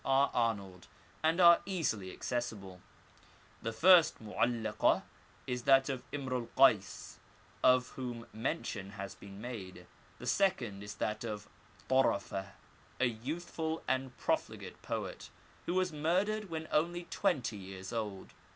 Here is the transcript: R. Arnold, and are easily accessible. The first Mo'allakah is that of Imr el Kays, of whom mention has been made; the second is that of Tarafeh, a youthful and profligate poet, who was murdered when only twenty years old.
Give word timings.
R. 0.03 0.31
Arnold, 0.33 0.87
and 1.21 1.39
are 1.39 1.61
easily 1.63 2.11
accessible. 2.11 2.81
The 3.61 3.71
first 3.71 4.19
Mo'allakah 4.19 5.03
is 5.45 5.61
that 5.65 5.89
of 5.89 6.01
Imr 6.09 6.31
el 6.41 6.45
Kays, 6.57 7.19
of 7.63 7.89
whom 7.89 8.25
mention 8.33 8.93
has 8.97 9.13
been 9.13 9.39
made; 9.39 9.85
the 10.17 10.25
second 10.25 10.81
is 10.81 10.95
that 10.95 11.23
of 11.23 11.47
Tarafeh, 11.87 12.47
a 12.99 13.05
youthful 13.05 13.83
and 13.87 14.17
profligate 14.17 14.81
poet, 14.81 15.29
who 15.67 15.75
was 15.75 15.93
murdered 15.93 16.49
when 16.49 16.67
only 16.71 17.03
twenty 17.11 17.55
years 17.57 17.93
old. 17.93 18.33